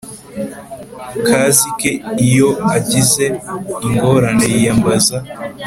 [1.27, 1.91] kazi ke
[2.27, 3.25] Iyo agize
[3.87, 5.17] ingorane yiyambaza